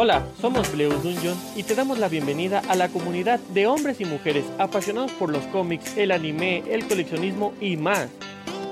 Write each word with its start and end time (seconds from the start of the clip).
Hola, 0.00 0.24
somos 0.40 0.70
Bleus 0.70 1.02
Dungeon 1.02 1.36
y 1.56 1.64
te 1.64 1.74
damos 1.74 1.98
la 1.98 2.08
bienvenida 2.08 2.62
a 2.68 2.76
la 2.76 2.88
comunidad 2.88 3.40
de 3.52 3.66
hombres 3.66 4.00
y 4.00 4.04
mujeres 4.04 4.44
apasionados 4.56 5.10
por 5.10 5.28
los 5.28 5.44
cómics, 5.46 5.96
el 5.96 6.12
anime, 6.12 6.62
el 6.72 6.86
coleccionismo 6.86 7.52
y 7.60 7.76
más. 7.76 8.08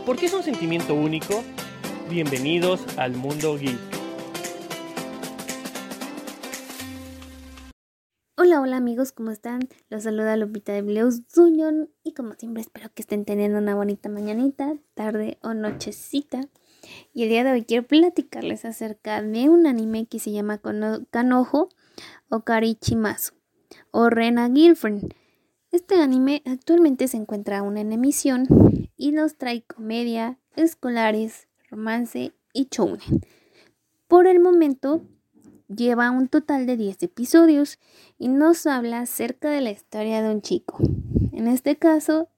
¿Por 0.06 0.16
qué 0.16 0.26
es 0.26 0.34
un 0.34 0.44
sentimiento 0.44 0.94
único? 0.94 1.42
Bienvenidos 2.08 2.80
al 2.96 3.16
mundo 3.16 3.58
geek. 3.58 3.76
Hola, 8.36 8.60
hola 8.60 8.76
amigos, 8.76 9.10
¿cómo 9.10 9.32
están? 9.32 9.68
Los 9.88 10.04
saluda 10.04 10.36
Lupita 10.36 10.74
de 10.74 10.82
Bleus 10.82 11.26
Dungeon 11.34 11.90
y 12.04 12.12
como 12.12 12.34
siempre 12.34 12.60
espero 12.60 12.88
que 12.94 13.02
estén 13.02 13.24
teniendo 13.24 13.58
una 13.58 13.74
bonita 13.74 14.08
mañanita, 14.08 14.76
tarde 14.94 15.38
o 15.42 15.54
nochecita. 15.54 16.42
Y 17.12 17.24
el 17.24 17.28
día 17.28 17.44
de 17.44 17.52
hoy 17.52 17.64
quiero 17.64 17.86
platicarles 17.86 18.64
acerca 18.64 19.22
de 19.22 19.48
un 19.48 19.66
anime 19.66 20.06
que 20.06 20.18
se 20.18 20.32
llama 20.32 20.60
Kanojo 21.10 21.68
o 22.28 22.40
Karichimasu 22.40 23.34
o 23.90 24.10
Rena 24.10 24.50
Girlfriend. 24.52 25.14
Este 25.70 25.96
anime 25.96 26.42
actualmente 26.46 27.08
se 27.08 27.16
encuentra 27.16 27.58
aún 27.58 27.76
en 27.76 27.92
emisión 27.92 28.46
y 28.96 29.12
nos 29.12 29.36
trae 29.36 29.62
comedia, 29.62 30.38
escolares, 30.54 31.48
romance 31.70 32.32
y 32.52 32.68
shounen. 32.70 33.20
Por 34.08 34.26
el 34.26 34.40
momento 34.40 35.02
lleva 35.68 36.10
un 36.10 36.28
total 36.28 36.66
de 36.66 36.76
10 36.76 37.02
episodios 37.02 37.78
y 38.18 38.28
nos 38.28 38.66
habla 38.66 39.00
acerca 39.00 39.50
de 39.50 39.60
la 39.60 39.70
historia 39.70 40.22
de 40.22 40.30
un 40.30 40.40
chico. 40.40 40.78
En 41.32 41.48
este 41.48 41.76
caso, 41.76 42.28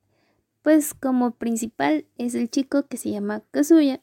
pues 0.63 0.95
como 0.95 1.33
principal 1.33 2.07
es 2.17 2.35
el 2.35 2.51
chico 2.51 2.87
que 2.87 2.97
se 2.97 3.11
llama 3.11 3.43
Kazuya 3.51 4.03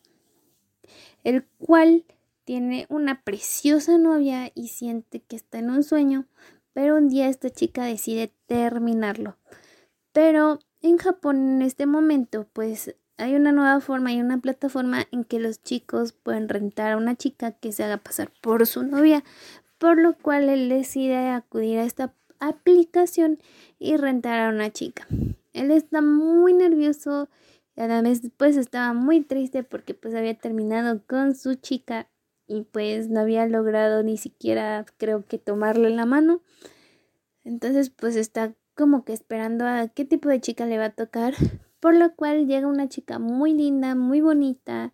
el 1.23 1.45
cual 1.59 2.05
tiene 2.43 2.85
una 2.89 3.23
preciosa 3.23 3.97
novia 3.97 4.51
y 4.53 4.69
siente 4.69 5.19
que 5.19 5.35
está 5.35 5.59
en 5.59 5.69
un 5.69 5.83
sueño, 5.83 6.25
pero 6.73 6.95
un 6.95 7.09
día 7.09 7.27
esta 7.27 7.49
chica 7.49 7.83
decide 7.83 8.31
terminarlo. 8.45 9.37
Pero 10.11 10.59
en 10.81 10.97
Japón 10.97 11.37
en 11.37 11.61
este 11.61 11.85
momento 11.85 12.47
pues 12.53 12.95
hay 13.17 13.35
una 13.35 13.51
nueva 13.51 13.79
forma 13.79 14.11
y 14.11 14.19
una 14.19 14.39
plataforma 14.39 15.07
en 15.11 15.23
que 15.23 15.39
los 15.39 15.63
chicos 15.63 16.11
pueden 16.11 16.49
rentar 16.49 16.91
a 16.91 16.97
una 16.97 17.15
chica 17.15 17.51
que 17.51 17.71
se 17.71 17.83
haga 17.83 17.97
pasar 17.97 18.31
por 18.41 18.67
su 18.67 18.83
novia, 18.83 19.23
por 19.77 19.97
lo 19.97 20.17
cual 20.17 20.49
él 20.49 20.69
decide 20.69 21.29
acudir 21.29 21.79
a 21.79 21.83
esta 21.83 22.13
aplicación 22.39 23.39
y 23.79 23.97
rentar 23.97 24.39
a 24.39 24.49
una 24.49 24.71
chica. 24.71 25.07
Él 25.53 25.71
está 25.71 26.01
muy 26.01 26.53
nervioso 26.53 27.29
y 27.75 27.81
a 27.81 27.87
la 27.87 28.01
vez 28.01 28.21
pues 28.37 28.57
estaba 28.57 28.93
muy 28.93 29.21
triste 29.21 29.63
porque 29.63 29.93
pues 29.93 30.15
había 30.15 30.37
terminado 30.37 31.01
con 31.05 31.35
su 31.35 31.55
chica 31.55 32.07
y 32.47 32.61
pues 32.61 33.09
no 33.09 33.21
había 33.21 33.45
logrado 33.47 34.03
ni 34.03 34.17
siquiera 34.17 34.85
creo 34.97 35.25
que 35.25 35.37
tomarle 35.37 35.89
la 35.89 36.05
mano. 36.05 36.41
Entonces 37.43 37.89
pues 37.89 38.15
está 38.15 38.53
como 38.75 39.03
que 39.03 39.13
esperando 39.13 39.65
a 39.65 39.87
qué 39.87 40.05
tipo 40.05 40.29
de 40.29 40.41
chica 40.41 40.65
le 40.65 40.77
va 40.77 40.85
a 40.85 40.89
tocar. 40.91 41.33
Por 41.79 41.95
lo 41.95 42.15
cual 42.15 42.47
llega 42.47 42.67
una 42.67 42.89
chica 42.89 43.19
muy 43.19 43.53
linda, 43.53 43.93
muy 43.93 44.19
bonita, 44.21 44.91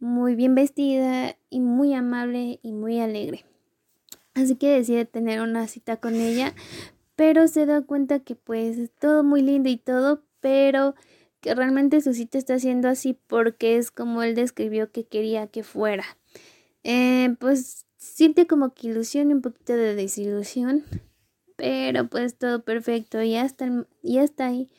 muy 0.00 0.34
bien 0.34 0.54
vestida 0.54 1.36
y 1.48 1.60
muy 1.60 1.94
amable 1.94 2.58
y 2.62 2.72
muy 2.72 3.00
alegre. 3.00 3.44
Así 4.34 4.56
que 4.56 4.68
decide 4.70 5.04
tener 5.04 5.40
una 5.40 5.68
cita 5.68 5.98
con 5.98 6.14
ella, 6.14 6.54
pero 7.14 7.46
se 7.46 7.66
da 7.66 7.82
cuenta 7.82 8.18
que 8.18 8.34
pues 8.34 8.78
es 8.78 8.90
todo 8.90 9.22
muy 9.22 9.42
lindo 9.42 9.68
y 9.68 9.76
todo, 9.76 10.24
pero 10.40 10.96
que 11.44 11.54
realmente 11.54 12.00
su 12.00 12.14
cita 12.14 12.38
está 12.38 12.54
haciendo 12.54 12.88
así 12.88 13.18
porque 13.26 13.76
es 13.76 13.90
como 13.90 14.22
él 14.22 14.34
describió 14.34 14.90
que 14.90 15.04
quería 15.04 15.46
que 15.46 15.62
fuera. 15.62 16.04
Eh, 16.84 17.36
pues 17.38 17.84
siente 17.98 18.46
como 18.46 18.72
que 18.72 18.86
ilusión 18.86 19.28
y 19.30 19.34
un 19.34 19.42
poquito 19.42 19.74
de 19.74 19.94
desilusión, 19.94 20.84
pero 21.56 22.08
pues 22.08 22.38
todo 22.38 22.64
perfecto 22.64 23.22
y 23.22 23.36
hasta, 23.36 23.68
y 24.02 24.18
hasta 24.18 24.46
ahí. 24.46 24.70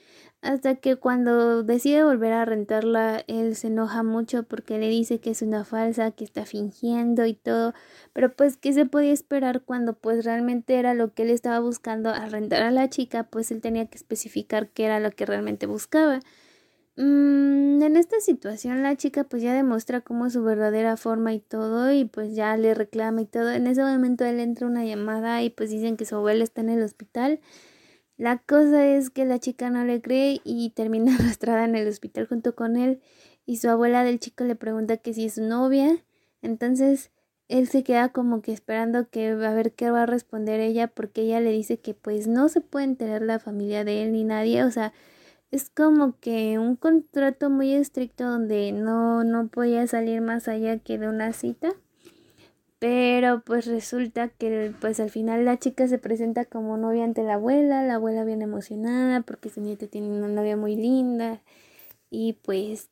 Hasta 0.42 0.74
que 0.75 0.96
cuando 0.96 1.62
decide 1.62 2.04
volver 2.04 2.34
a 2.34 2.46
rentarla, 2.46 3.24
él 3.28 3.56
se 3.56 3.68
enoja 3.68 4.02
mucho 4.02 4.42
porque 4.42 4.80
le 4.80 4.90
dice 4.90 5.20
que 5.20 5.30
es 5.31 5.44
una 5.44 5.66
falsa, 5.66 6.12
que 6.12 6.24
está 6.24 6.48
fingiendo 6.48 7.28
y 7.28 7.36
todo. 7.36 7.75
Pero 8.14 8.36
pues, 8.36 8.58
¿qué 8.58 8.74
se 8.74 8.88
podía 8.88 9.14
esperar 9.14 9.62
cuando 9.62 9.94
pues 9.94 10.25
realmente 10.25 10.75
era 10.75 10.96
lo 10.96 11.14
que 11.14 11.24
él 11.24 11.30
estaba 11.30 11.59
buscando 11.59 12.09
al 12.09 12.31
rentar 12.31 12.64
a 12.64 12.72
la 12.72 12.90
chica? 12.90 13.24
Pues 13.24 13.52
él 13.52 13.62
tenía 13.62 13.86
que 13.86 13.98
especificar 13.98 14.70
qué 14.70 14.86
era 14.86 15.00
lo 15.00 15.12
que 15.12 15.28
realmente 15.28 15.68
buscaba. 15.68 16.22
Mm, 16.97 17.81
en 17.83 17.97
esta 17.97 18.22
situación 18.22 18.81
la 18.81 18.95
chica 18.95 19.25
pues 19.25 19.44
ya 19.44 19.53
demuestra 19.53 20.00
como 20.00 20.29
su 20.29 20.44
verdadera 20.44 20.95
forma 20.95 21.33
y 21.33 21.41
todo 21.41 21.91
y 21.91 22.06
pues 22.06 22.35
ya 22.35 22.56
le 22.57 22.73
reclama 22.73 23.22
y 23.22 23.25
todo. 23.25 23.51
En 23.51 23.67
ese 23.67 23.81
momento 23.83 24.23
él 24.25 24.39
entra 24.39 24.67
una 24.67 24.85
llamada 24.85 25.44
y 25.44 25.50
pues 25.50 25.69
dicen 25.69 25.97
que 25.97 26.06
su 26.06 26.16
abuela 26.16 26.44
está 26.44 26.61
en 26.61 26.69
el 26.69 26.81
hospital. 26.83 27.41
La 28.17 28.38
cosa 28.39 28.85
es 28.85 29.09
que 29.09 29.25
la 29.25 29.39
chica 29.39 29.69
no 29.69 29.83
le 29.85 30.01
cree 30.01 30.41
y 30.45 30.69
termina 30.72 31.16
arrastrada 31.19 31.66
en 31.66 31.75
el 31.75 31.88
hospital 31.88 32.28
junto 32.28 32.56
con 32.56 32.78
él 32.78 33.01
y 33.45 33.57
su 33.57 33.69
abuela 33.69 34.03
del 34.03 34.19
chico 34.19 34.44
le 34.45 34.56
pregunta 34.56 34.97
que 34.97 35.13
si 35.13 35.25
es 35.25 35.35
su 35.35 35.44
novia. 35.44 36.03
Entonces 36.41 37.12
él 37.50 37.67
se 37.67 37.83
queda 37.83 38.09
como 38.09 38.41
que 38.41 38.53
esperando 38.53 39.09
que 39.09 39.29
a 39.29 39.35
ver 39.53 39.73
qué 39.73 39.91
va 39.91 40.03
a 40.03 40.06
responder 40.06 40.59
ella 40.62 40.88
porque 40.88 41.22
ella 41.23 41.41
le 41.41 41.51
dice 41.51 41.79
que 41.79 41.94
pues 41.94 42.27
no 42.27 42.50
se 42.50 42.62
puede 42.62 42.85
enterar 42.85 43.22
la 43.22 43.39
familia 43.39 43.83
de 43.83 44.03
él 44.03 44.13
ni 44.13 44.23
nadie, 44.23 44.63
o 44.63 44.72
sea, 44.72 44.94
es 45.51 45.69
como 45.69 46.19
que 46.19 46.59
un 46.59 46.75
contrato 46.75 47.50
muy 47.50 47.73
estricto 47.73 48.25
donde 48.25 48.72
no, 48.72 49.23
no 49.23 49.47
podía 49.47 49.88
salir 49.88 50.22
más 50.22 50.47
allá 50.47 50.79
que 50.79 50.97
de 50.97 51.07
una 51.07 51.33
cita. 51.33 51.73
Pero 52.79 53.41
pues 53.45 53.66
resulta 53.66 54.28
que 54.28 54.73
pues 54.81 55.00
al 55.00 55.09
final 55.09 55.45
la 55.45 55.57
chica 55.57 55.88
se 55.88 55.97
presenta 55.97 56.45
como 56.45 56.78
novia 56.78 57.06
ante 57.06 57.23
la 57.23 57.35
abuela, 57.35 57.83
la 57.83 57.95
abuela 57.95 58.25
bien 58.25 58.41
emocionada 58.41 59.22
porque 59.22 59.50
su 59.50 59.61
nieta 59.61 59.88
tiene 59.88 60.09
una 60.09 60.28
novia 60.28 60.57
muy 60.57 60.75
linda 60.75 61.41
y 62.09 62.33
pues 62.44 62.89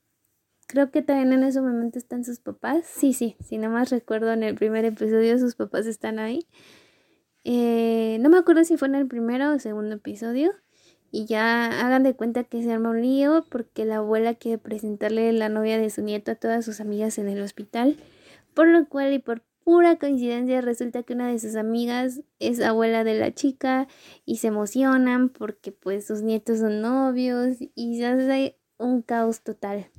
creo 0.68 0.90
que 0.90 1.02
también 1.02 1.34
en 1.34 1.44
ese 1.44 1.62
momento 1.62 2.00
están 2.00 2.24
sus 2.24 2.40
papás, 2.40 2.86
sí, 2.86 3.14
sí, 3.14 3.36
si 3.42 3.58
no 3.58 3.70
más 3.70 3.90
recuerdo 3.92 4.32
en 4.34 4.44
el 4.44 4.56
primer 4.56 4.86
episodio 4.86 5.38
sus 5.38 5.56
papás 5.56 5.86
están 5.86 6.18
ahí. 6.18 6.48
Eh, 7.44 8.18
no 8.22 8.30
me 8.30 8.38
acuerdo 8.38 8.64
si 8.64 8.78
fue 8.78 8.88
en 8.88 8.96
el 8.96 9.08
primero 9.08 9.54
o 9.54 9.60
segundo 9.60 9.96
episodio, 9.96 10.54
y 11.16 11.26
ya 11.26 11.68
hagan 11.86 12.02
de 12.02 12.16
cuenta 12.16 12.44
que 12.44 12.64
se 12.64 12.74
arma 12.74 12.90
un 12.90 13.04
lío 13.04 13.46
porque 13.48 13.86
la 13.86 13.98
abuela 13.98 14.34
quiere 14.34 14.58
presentarle 14.58 15.32
la 15.32 15.48
novia 15.48 15.78
de 15.78 15.92
su 15.92 16.02
nieto 16.02 16.32
a 16.32 16.36
todas 16.36 16.66
sus 16.66 16.82
amigas 16.82 17.20
en 17.20 17.30
el 17.30 17.40
hospital, 17.44 17.98
por 18.56 18.68
lo 18.68 18.90
cual 18.90 19.14
y 19.14 19.20
por 19.20 19.44
pura 19.64 20.00
coincidencia 20.00 20.60
resulta 20.62 21.04
que 21.04 21.14
una 21.14 21.28
de 21.28 21.38
sus 21.38 21.56
amigas 21.56 22.22
es 22.40 22.60
abuela 22.62 23.04
de 23.04 23.14
la 23.14 23.32
chica 23.32 23.88
y 24.26 24.38
se 24.38 24.48
emocionan 24.48 25.30
porque 25.30 25.72
pues 25.72 26.08
sus 26.08 26.24
nietos 26.24 26.60
son 26.60 26.82
novios 26.82 27.58
y 27.60 27.98
se 27.98 28.08
hace 28.08 28.58
un 28.80 29.04
caos 29.04 29.42
total. 29.42 29.92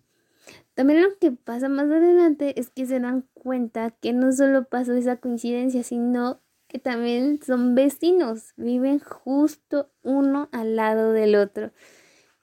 También 0.75 1.01
lo 1.01 1.17
que 1.21 1.31
pasa 1.31 1.69
más 1.69 1.87
adelante 1.87 2.59
es 2.59 2.71
que 2.71 2.87
se 2.87 2.99
dan 2.99 3.25
cuenta 3.35 3.93
que 3.93 4.13
no 4.13 4.33
solo 4.33 4.65
pasó 4.65 4.95
esa 4.95 5.19
coincidencia, 5.19 5.85
sino 5.85 6.41
que 6.75 6.81
también 6.81 7.39
son 7.41 7.77
vecinos, 7.77 8.53
viven 8.57 8.99
justo 8.99 9.93
uno 10.03 10.49
al 10.51 10.75
lado 10.75 11.13
del 11.13 11.37
otro. 11.37 11.71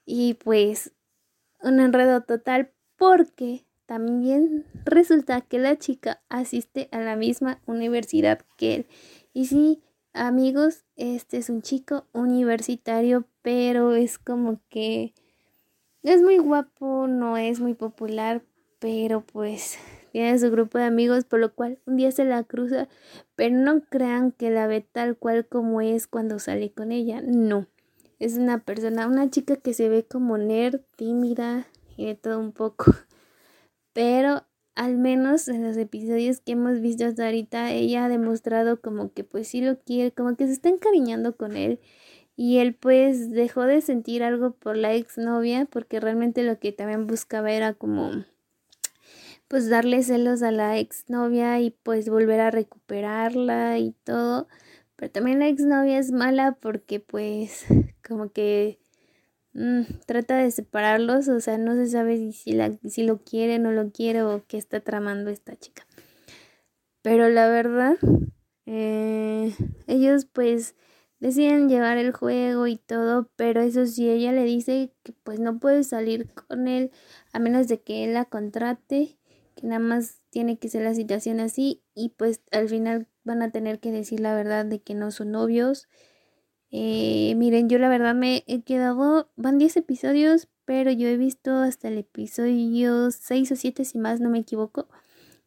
Y 0.06 0.38
pues 0.42 0.94
un 1.60 1.80
enredo 1.80 2.22
total 2.22 2.72
porque 2.96 3.66
también 3.84 4.64
resulta 4.86 5.42
que 5.42 5.58
la 5.58 5.76
chica 5.76 6.22
asiste 6.30 6.88
a 6.92 7.00
la 7.00 7.14
misma 7.14 7.60
universidad 7.66 8.40
que 8.56 8.74
él. 8.76 8.86
Y 9.34 9.48
sí, 9.48 9.82
amigos, 10.14 10.86
este 10.96 11.36
es 11.36 11.50
un 11.50 11.60
chico 11.60 12.06
universitario, 12.12 13.28
pero 13.42 13.94
es 13.94 14.18
como 14.18 14.62
que 14.70 15.12
es 16.02 16.22
muy 16.22 16.38
guapo, 16.38 17.06
no 17.06 17.36
es 17.36 17.60
muy 17.60 17.74
popular, 17.74 18.42
pero 18.78 19.20
pues 19.26 19.76
tiene 20.12 20.38
su 20.38 20.50
grupo 20.50 20.78
de 20.78 20.84
amigos, 20.84 21.24
por 21.24 21.40
lo 21.40 21.54
cual 21.54 21.78
un 21.86 21.96
día 21.96 22.12
se 22.12 22.26
la 22.26 22.44
cruza, 22.44 22.86
pero 23.34 23.56
no 23.56 23.80
crean 23.80 24.30
que 24.30 24.50
la 24.50 24.66
ve 24.66 24.82
tal 24.82 25.16
cual 25.16 25.46
como 25.46 25.80
es 25.80 26.06
cuando 26.06 26.38
sale 26.38 26.70
con 26.70 26.92
ella, 26.92 27.22
no. 27.22 27.66
Es 28.18 28.36
una 28.36 28.58
persona, 28.58 29.08
una 29.08 29.30
chica 29.30 29.56
que 29.56 29.74
se 29.74 29.88
ve 29.88 30.04
como 30.04 30.36
nerd, 30.38 30.82
tímida 30.96 31.66
y 31.96 32.06
de 32.06 32.14
todo 32.14 32.38
un 32.38 32.52
poco. 32.52 32.92
Pero 33.94 34.44
al 34.74 34.96
menos 34.96 35.48
en 35.48 35.64
los 35.64 35.76
episodios 35.76 36.40
que 36.40 36.52
hemos 36.52 36.80
visto 36.80 37.06
hasta 37.06 37.24
ahorita, 37.24 37.72
ella 37.72 38.04
ha 38.04 38.08
demostrado 38.08 38.80
como 38.80 39.12
que 39.12 39.24
pues 39.24 39.48
sí 39.48 39.60
lo 39.60 39.78
quiere, 39.80 40.12
como 40.12 40.36
que 40.36 40.46
se 40.46 40.52
está 40.52 40.68
encariñando 40.68 41.36
con 41.36 41.56
él. 41.56 41.80
Y 42.36 42.58
él 42.58 42.74
pues 42.74 43.30
dejó 43.30 43.62
de 43.62 43.80
sentir 43.80 44.22
algo 44.22 44.52
por 44.52 44.76
la 44.76 44.94
exnovia 44.94 45.64
porque 45.64 45.98
realmente 46.00 46.42
lo 46.42 46.58
que 46.58 46.72
también 46.72 47.06
buscaba 47.06 47.50
era 47.50 47.74
como 47.74 48.24
pues 49.52 49.68
darle 49.68 50.02
celos 50.02 50.42
a 50.42 50.50
la 50.50 50.78
exnovia 50.78 51.60
y 51.60 51.72
pues 51.72 52.08
volver 52.08 52.40
a 52.40 52.50
recuperarla 52.50 53.78
y 53.78 53.92
todo. 54.02 54.48
Pero 54.96 55.12
también 55.12 55.40
la 55.40 55.48
exnovia 55.48 55.98
es 55.98 56.10
mala 56.10 56.56
porque 56.58 57.00
pues 57.00 57.66
como 58.08 58.32
que 58.32 58.80
mm, 59.54 59.82
trata 60.06 60.38
de 60.38 60.50
separarlos, 60.50 61.28
o 61.28 61.40
sea, 61.40 61.58
no 61.58 61.74
se 61.76 61.88
sabe 61.88 62.32
si, 62.32 62.52
la, 62.52 62.72
si 62.88 63.04
lo 63.04 63.24
quiere, 63.24 63.58
no 63.58 63.72
lo 63.72 63.92
quiere 63.92 64.22
o 64.22 64.42
qué 64.48 64.58
está 64.58 64.80
tramando 64.80 65.30
esta 65.30 65.54
chica. 65.56 65.86
Pero 67.02 67.28
la 67.28 67.48
verdad 67.48 67.96
Eh, 68.66 69.54
ellos 69.88 70.26
pues 70.26 70.74
deciden 71.20 71.68
llevar 71.68 71.98
el 71.98 72.12
juego 72.12 72.66
y 72.68 72.78
todo, 72.78 73.30
pero 73.36 73.60
eso 73.62 73.86
sí, 73.86 74.10
ella 74.10 74.32
le 74.32 74.44
dice 74.44 74.92
que 75.04 75.12
pues 75.24 75.40
no 75.40 75.58
puede 75.60 75.84
salir 75.84 76.28
con 76.34 76.68
él 76.68 76.90
a 77.32 77.40
menos 77.40 77.68
de 77.68 77.82
que 77.82 78.04
él 78.04 78.14
la 78.14 78.24
contrate, 78.26 79.18
que 79.54 79.66
nada 79.66 79.80
más 79.80 80.20
tiene 80.30 80.58
que 80.58 80.68
ser 80.68 80.82
la 80.82 80.94
situación 80.94 81.40
así 81.40 81.82
y 81.94 82.10
pues 82.10 82.42
al 82.50 82.68
final 82.68 83.06
van 83.24 83.42
a 83.42 83.50
tener 83.50 83.80
que 83.80 83.92
decir 83.92 84.20
la 84.20 84.34
verdad 84.34 84.64
de 84.64 84.80
que 84.80 84.94
no 84.94 85.10
son 85.10 85.32
novios. 85.32 85.88
Eh, 86.70 87.34
miren, 87.36 87.68
yo 87.68 87.78
la 87.78 87.88
verdad 87.88 88.14
me 88.14 88.44
he 88.46 88.62
quedado, 88.62 89.30
van 89.36 89.58
10 89.58 89.76
episodios, 89.76 90.48
pero 90.64 90.90
yo 90.90 91.08
he 91.08 91.16
visto 91.16 91.52
hasta 91.56 91.88
el 91.88 91.98
episodio 91.98 93.10
6 93.10 93.52
o 93.52 93.56
7 93.56 93.84
si 93.84 93.98
más 93.98 94.20
no 94.20 94.30
me 94.30 94.38
equivoco. 94.38 94.88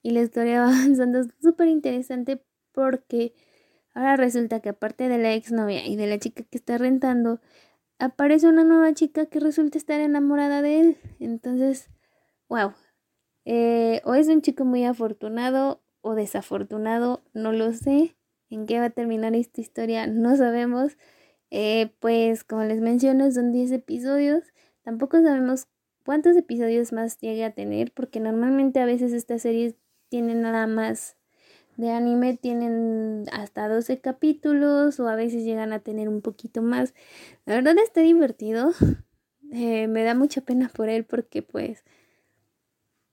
Y 0.03 0.11
la 0.11 0.21
historia 0.21 0.61
va 0.61 0.67
avanzando 0.67 1.23
súper 1.41 1.67
interesante 1.67 2.41
porque 2.71 3.33
ahora 3.93 4.17
resulta 4.17 4.59
que 4.59 4.69
aparte 4.69 5.09
de 5.09 5.17
la 5.17 5.33
exnovia 5.33 5.85
y 5.87 5.95
de 5.95 6.07
la 6.07 6.19
chica 6.19 6.43
que 6.43 6.57
está 6.57 6.77
rentando, 6.77 7.39
aparece 7.99 8.47
una 8.47 8.63
nueva 8.63 8.93
chica 8.93 9.25
que 9.27 9.39
resulta 9.39 9.77
estar 9.77 9.99
enamorada 10.01 10.61
de 10.61 10.79
él. 10.79 10.97
Entonces, 11.19 11.89
wow. 12.49 12.73
Eh, 13.45 14.01
o 14.03 14.15
es 14.15 14.27
un 14.27 14.41
chico 14.41 14.65
muy 14.65 14.83
afortunado 14.83 15.81
o 16.01 16.15
desafortunado, 16.15 17.23
no 17.33 17.51
lo 17.51 17.71
sé. 17.73 18.15
¿En 18.49 18.65
qué 18.65 18.79
va 18.79 18.85
a 18.85 18.89
terminar 18.91 19.35
esta 19.35 19.61
historia? 19.61 20.07
No 20.07 20.35
sabemos. 20.35 20.97
Eh, 21.51 21.93
pues 21.99 22.43
como 22.43 22.63
les 22.63 22.81
menciono, 22.81 23.31
son 23.31 23.51
10 23.51 23.71
episodios. 23.71 24.43
Tampoco 24.83 25.21
sabemos 25.21 25.67
cuántos 26.03 26.35
episodios 26.37 26.93
más 26.93 27.19
llegue 27.19 27.43
a 27.45 27.53
tener, 27.53 27.91
porque 27.93 28.19
normalmente 28.19 28.79
a 28.79 28.85
veces 28.85 29.13
estas 29.13 29.41
series 29.41 29.75
tienen 30.09 30.41
nada 30.41 30.67
más 30.67 31.17
de 31.77 31.91
anime, 31.91 32.37
tienen 32.37 33.25
hasta 33.31 33.67
12 33.67 33.99
capítulos 33.99 34.99
o 34.99 35.07
a 35.09 35.15
veces 35.15 35.43
llegan 35.43 35.73
a 35.73 35.79
tener 35.79 36.07
un 36.07 36.21
poquito 36.21 36.61
más. 36.61 36.93
La 37.45 37.55
verdad 37.55 37.75
está 37.83 38.01
divertido. 38.01 38.71
Eh, 39.51 39.87
me 39.87 40.03
da 40.03 40.15
mucha 40.15 40.41
pena 40.41 40.69
por 40.73 40.89
él 40.89 41.05
porque 41.05 41.41
pues 41.41 41.85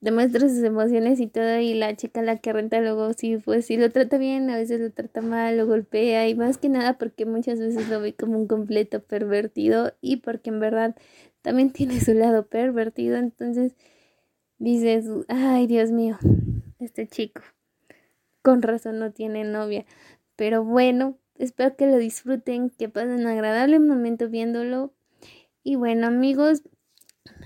demuestra 0.02 0.48
sus 0.48 0.62
emociones 0.62 1.18
y 1.20 1.28
todo 1.28 1.58
y 1.58 1.72
la 1.72 1.96
chica 1.96 2.20
la 2.20 2.36
que 2.36 2.52
renta 2.52 2.80
luego 2.80 3.14
sí 3.14 3.38
pues 3.38 3.64
sí 3.64 3.78
lo 3.78 3.90
trata 3.90 4.18
bien 4.18 4.50
a 4.50 4.56
veces 4.56 4.80
lo 4.80 4.90
trata 4.90 5.22
mal 5.22 5.56
lo 5.56 5.66
golpea 5.66 6.28
y 6.28 6.34
más 6.34 6.58
que 6.58 6.68
nada 6.68 6.98
porque 6.98 7.24
muchas 7.24 7.58
veces 7.58 7.88
lo 7.88 8.00
ve 8.00 8.14
como 8.14 8.36
un 8.36 8.46
completo 8.46 9.02
pervertido 9.02 9.94
y 10.02 10.16
porque 10.16 10.50
en 10.50 10.60
verdad 10.60 10.94
también 11.40 11.70
tiene 11.72 12.00
su 12.00 12.12
lado 12.12 12.46
pervertido 12.46 13.16
entonces 13.16 13.74
dices 14.58 15.06
ay 15.28 15.66
Dios 15.66 15.90
mío 15.90 16.18
este 16.78 17.06
chico 17.06 17.40
con 18.42 18.60
razón 18.60 18.98
no 18.98 19.12
tiene 19.12 19.44
novia 19.44 19.86
pero 20.36 20.64
bueno 20.64 21.16
espero 21.42 21.76
que 21.76 21.86
lo 21.86 21.98
disfruten 21.98 22.70
que 22.70 22.88
pasen 22.88 23.20
un 23.20 23.26
agradable 23.26 23.78
momento 23.78 24.28
viéndolo. 24.28 24.92
Y 25.64 25.76
bueno 25.76 26.06
amigos 26.06 26.62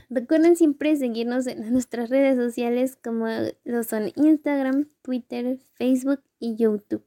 Recuerden 0.09 0.57
siempre 0.57 0.97
seguirnos 0.97 1.47
en 1.47 1.71
nuestras 1.73 2.11
redes 2.11 2.37
sociales 2.37 2.97
como 3.03 3.27
lo 3.65 3.83
son 3.83 4.13
Instagram, 4.15 4.89
Twitter, 5.03 5.59
Facebook 5.75 6.23
y 6.39 6.57
YouTube. 6.57 7.05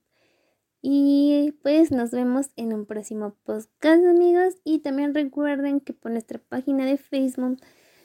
Y 0.82 1.56
pues 1.62 1.92
nos 1.92 2.12
vemos 2.12 2.52
en 2.56 2.74
un 2.74 2.86
próximo 2.86 3.36
podcast 3.44 4.06
amigos 4.06 4.56
y 4.64 4.80
también 4.80 5.14
recuerden 5.14 5.82
que 5.82 5.94
por 5.94 6.12
nuestra 6.12 6.40
página 6.40 6.86
de 6.86 6.98
Facebook, 6.98 7.60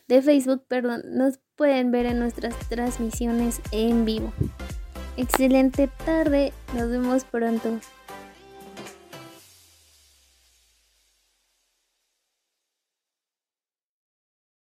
de 0.08 0.22
Facebook, 0.22 0.64
perdón, 0.66 1.02
nos 1.06 1.38
pueden 1.54 1.92
ver 1.92 2.06
en 2.06 2.18
nuestras 2.18 2.56
transmisiones 2.68 3.60
en 3.70 4.04
vivo. 4.04 4.32
Excelente 5.16 5.88
tarde, 6.04 6.52
nos 6.74 6.90
vemos 6.90 7.24
pronto. 7.24 7.78